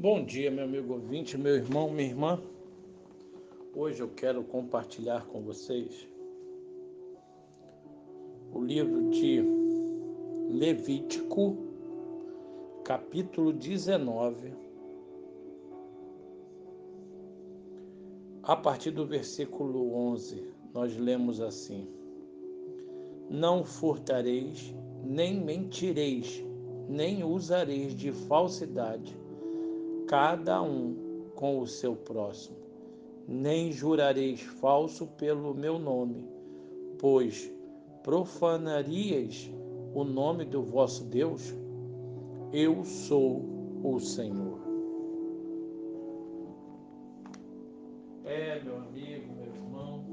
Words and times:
Bom 0.00 0.24
dia, 0.24 0.50
meu 0.50 0.64
amigo 0.64 0.94
ouvinte, 0.94 1.36
meu 1.36 1.54
irmão, 1.56 1.90
minha 1.90 2.08
irmã. 2.08 2.42
Hoje 3.74 4.00
eu 4.00 4.08
quero 4.08 4.42
compartilhar 4.42 5.26
com 5.26 5.42
vocês 5.42 6.08
o 8.50 8.64
livro 8.64 9.10
de 9.10 9.42
Levítico, 10.48 11.54
capítulo 12.82 13.52
19, 13.52 14.54
a 18.42 18.56
partir 18.56 18.92
do 18.92 19.04
versículo 19.04 19.94
11. 19.94 20.50
Nós 20.72 20.96
lemos 20.96 21.42
assim: 21.42 21.86
Não 23.28 23.62
furtareis, 23.66 24.74
nem 25.04 25.38
mentireis, 25.38 26.42
nem 26.88 27.22
usareis 27.22 27.94
de 27.94 28.10
falsidade 28.12 29.14
cada 30.10 30.60
um 30.60 31.30
com 31.36 31.60
o 31.60 31.68
seu 31.68 31.94
próximo. 31.94 32.56
Nem 33.28 33.70
jurareis 33.70 34.40
falso 34.40 35.06
pelo 35.06 35.54
meu 35.54 35.78
nome, 35.78 36.28
pois 36.98 37.48
profanarias 38.02 39.48
o 39.94 40.02
nome 40.02 40.44
do 40.44 40.64
vosso 40.64 41.04
Deus? 41.04 41.54
Eu 42.52 42.84
sou 42.84 43.44
o 43.84 44.00
Senhor. 44.00 44.58
É, 48.24 48.60
meu 48.64 48.78
amigo, 48.78 49.32
meu 49.36 49.46
irmão. 49.46 50.04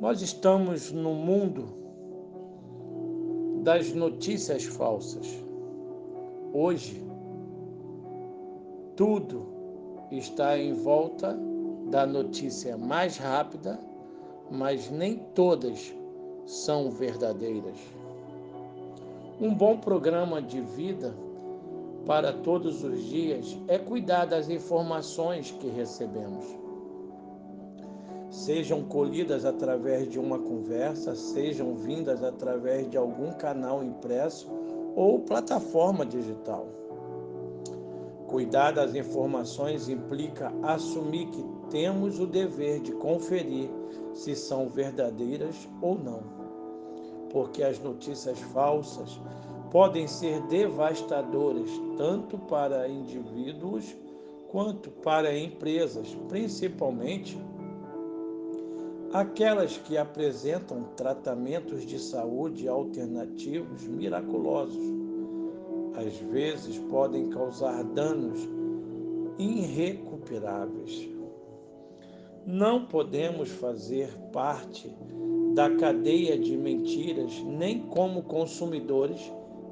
Nós 0.00 0.20
estamos 0.22 0.90
no 0.90 1.14
mundo 1.14 1.81
das 3.62 3.92
notícias 3.92 4.64
falsas. 4.64 5.26
Hoje, 6.52 7.00
tudo 8.96 9.46
está 10.10 10.58
em 10.58 10.72
volta 10.72 11.38
da 11.88 12.04
notícia 12.04 12.76
mais 12.76 13.16
rápida, 13.16 13.78
mas 14.50 14.90
nem 14.90 15.16
todas 15.32 15.94
são 16.44 16.90
verdadeiras. 16.90 17.78
Um 19.40 19.54
bom 19.54 19.78
programa 19.78 20.42
de 20.42 20.60
vida 20.60 21.14
para 22.04 22.32
todos 22.32 22.82
os 22.82 23.00
dias 23.04 23.56
é 23.68 23.78
cuidar 23.78 24.24
das 24.24 24.50
informações 24.50 25.52
que 25.52 25.68
recebemos 25.68 26.61
sejam 28.32 28.82
colhidas 28.82 29.44
através 29.44 30.08
de 30.08 30.18
uma 30.18 30.38
conversa, 30.38 31.14
sejam 31.14 31.76
vindas 31.76 32.24
através 32.24 32.88
de 32.90 32.96
algum 32.96 33.30
canal 33.32 33.84
impresso 33.84 34.50
ou 34.96 35.20
plataforma 35.20 36.06
digital. 36.06 36.66
Cuidar 38.26 38.70
das 38.70 38.94
informações 38.94 39.90
implica 39.90 40.50
assumir 40.62 41.26
que 41.26 41.44
temos 41.68 42.18
o 42.18 42.26
dever 42.26 42.80
de 42.80 42.92
conferir 42.92 43.68
se 44.14 44.34
são 44.34 44.66
verdadeiras 44.66 45.68
ou 45.82 45.98
não, 45.98 46.22
porque 47.28 47.62
as 47.62 47.78
notícias 47.78 48.38
falsas 48.40 49.20
podem 49.70 50.06
ser 50.06 50.40
devastadoras 50.46 51.70
tanto 51.98 52.38
para 52.38 52.88
indivíduos 52.88 53.94
quanto 54.48 54.90
para 54.90 55.38
empresas, 55.38 56.16
principalmente 56.28 57.38
aquelas 59.12 59.76
que 59.76 59.98
apresentam 59.98 60.84
tratamentos 60.96 61.84
de 61.84 61.98
saúde 61.98 62.66
alternativos 62.66 63.86
miraculosos, 63.86 64.82
às 65.94 66.16
vezes 66.30 66.78
podem 66.78 67.28
causar 67.28 67.84
danos 67.84 68.40
irrecuperáveis. 69.38 71.08
Não 72.46 72.86
podemos 72.86 73.50
fazer 73.50 74.08
parte 74.32 74.90
da 75.54 75.70
cadeia 75.76 76.38
de 76.38 76.56
mentiras 76.56 77.38
nem 77.44 77.80
como 77.80 78.22
consumidores, 78.22 79.20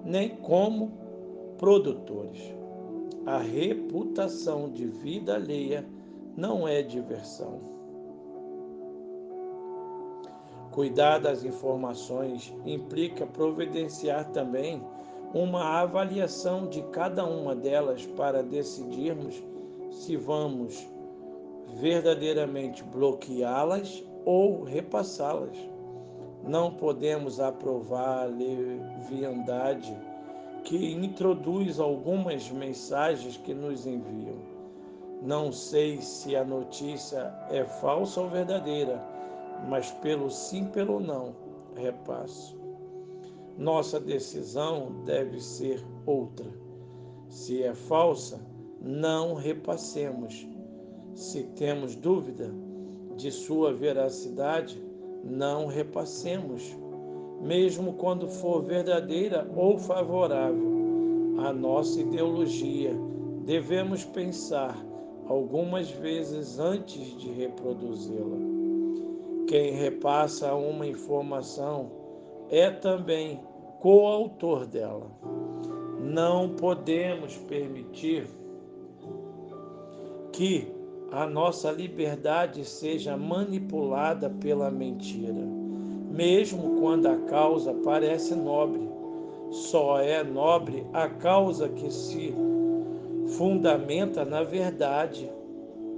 nem 0.04 0.36
como 0.36 0.92
produtores. 1.56 2.54
A 3.24 3.38
reputação 3.38 4.70
de 4.70 4.86
vida 4.86 5.34
alheia 5.34 5.84
não 6.36 6.68
é 6.68 6.82
diversão. 6.82 7.79
Cuidar 10.72 11.18
das 11.18 11.42
informações 11.42 12.54
implica 12.64 13.26
providenciar 13.26 14.30
também 14.30 14.80
uma 15.34 15.80
avaliação 15.80 16.68
de 16.68 16.80
cada 16.92 17.24
uma 17.24 17.56
delas 17.56 18.06
para 18.06 18.42
decidirmos 18.42 19.42
se 19.90 20.16
vamos 20.16 20.88
verdadeiramente 21.74 22.84
bloqueá-las 22.84 24.04
ou 24.24 24.62
repassá-las. 24.62 25.56
Não 26.44 26.72
podemos 26.72 27.40
aprovar 27.40 28.22
a 28.22 28.26
leviandade 28.26 29.96
que 30.64 30.92
introduz 30.92 31.80
algumas 31.80 32.48
mensagens 32.50 33.36
que 33.36 33.52
nos 33.52 33.86
enviam. 33.86 34.36
Não 35.20 35.52
sei 35.52 36.00
se 36.00 36.34
a 36.36 36.44
notícia 36.44 37.34
é 37.50 37.64
falsa 37.64 38.20
ou 38.20 38.28
verdadeira 38.28 39.04
mas 39.68 39.90
pelo 39.90 40.30
sim, 40.30 40.66
pelo 40.66 41.00
não, 41.00 41.34
repasso. 41.74 42.58
Nossa 43.56 44.00
decisão 44.00 45.02
deve 45.04 45.40
ser 45.40 45.84
outra. 46.06 46.46
Se 47.28 47.62
é 47.62 47.74
falsa, 47.74 48.40
não 48.80 49.34
repassemos. 49.34 50.46
Se 51.14 51.42
temos 51.54 51.94
dúvida 51.94 52.50
de 53.16 53.30
sua 53.30 53.72
veracidade, 53.74 54.82
não 55.22 55.66
repassemos, 55.66 56.76
mesmo 57.42 57.92
quando 57.94 58.28
for 58.28 58.62
verdadeira 58.62 59.50
ou 59.54 59.78
favorável 59.78 60.80
à 61.38 61.52
nossa 61.52 62.00
ideologia. 62.00 62.94
Devemos 63.44 64.04
pensar 64.04 64.76
algumas 65.26 65.90
vezes 65.90 66.58
antes 66.58 67.18
de 67.18 67.30
reproduzi-la. 67.32 68.59
Quem 69.50 69.72
repassa 69.72 70.54
uma 70.54 70.86
informação 70.86 71.90
é 72.48 72.70
também 72.70 73.40
coautor 73.80 74.64
dela. 74.64 75.10
Não 76.00 76.50
podemos 76.50 77.36
permitir 77.36 78.28
que 80.30 80.68
a 81.10 81.26
nossa 81.26 81.72
liberdade 81.72 82.64
seja 82.64 83.16
manipulada 83.16 84.30
pela 84.30 84.70
mentira, 84.70 85.44
mesmo 86.12 86.78
quando 86.78 87.06
a 87.06 87.16
causa 87.16 87.74
parece 87.74 88.36
nobre. 88.36 88.88
Só 89.50 89.98
é 89.98 90.22
nobre 90.22 90.86
a 90.92 91.08
causa 91.08 91.68
que 91.68 91.92
se 91.92 92.32
fundamenta 93.36 94.24
na 94.24 94.44
verdade 94.44 95.28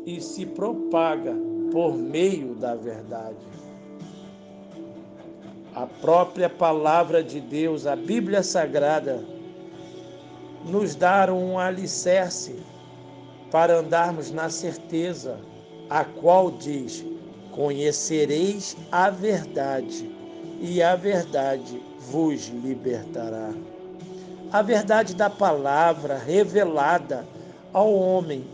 e 0.07 0.23
se 0.23 0.47
propaga 0.47 1.37
por 1.73 1.97
meio 1.97 2.55
da 2.55 2.75
verdade. 2.75 3.37
A 5.75 5.87
própria 5.87 6.51
palavra 6.51 7.25
de 7.25 7.41
Deus, 7.41 7.87
a 7.87 7.97
Bíblia 7.97 8.43
Sagrada, 8.43 9.25
nos 10.67 10.95
dá 10.95 11.33
um 11.33 11.59
alicerce 11.59 12.55
para 13.51 13.79
andarmos 13.79 14.31
na 14.31 14.51
certeza, 14.51 15.39
a 15.89 16.05
qual 16.05 16.51
diz: 16.51 17.05
Conhecereis 17.53 18.77
a 18.93 19.09
verdade, 19.09 20.11
e 20.61 20.83
a 20.83 20.95
verdade 20.95 21.83
vos 22.11 22.49
libertará. 22.49 23.51
A 24.53 24.61
verdade 24.61 25.17
da 25.17 25.31
palavra 25.31 26.19
revelada 26.19 27.27
ao 27.73 27.91
homem 27.95 28.45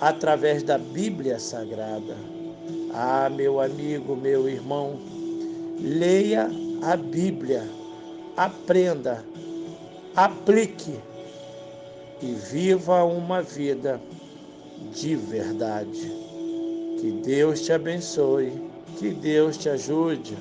através 0.00 0.62
da 0.62 0.78
Bíblia 0.78 1.40
Sagrada. 1.40 2.37
Ah, 2.90 3.28
meu 3.28 3.60
amigo, 3.60 4.16
meu 4.16 4.48
irmão, 4.48 4.98
leia 5.80 6.50
a 6.82 6.96
Bíblia, 6.96 7.68
aprenda, 8.36 9.24
aplique 10.16 10.98
e 12.22 12.32
viva 12.34 13.04
uma 13.04 13.42
vida 13.42 14.00
de 14.92 15.14
verdade. 15.16 16.10
Que 17.00 17.10
Deus 17.24 17.60
te 17.60 17.72
abençoe, 17.72 18.52
que 18.98 19.10
Deus 19.10 19.56
te 19.56 19.68
ajude. 19.68 20.36